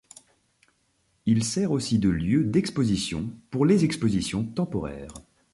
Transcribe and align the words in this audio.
Il 1.27 1.43
sert 1.43 1.69
aussi 1.71 1.99
de 1.99 2.09
lieu 2.09 2.43
d'exposition 2.43 3.29
pour 3.51 3.67
les 3.67 3.85
expositions 3.85 4.43
temporaires. 4.43 5.13